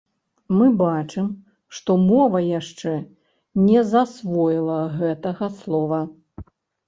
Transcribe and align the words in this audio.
Мы 0.59 0.67
бачым, 0.81 1.27
што 1.79 1.97
мова 2.05 2.39
яшчэ 2.59 2.93
не 3.67 3.79
засвоіла 3.91 4.79
гэтага 4.99 5.51
слова. 5.61 6.01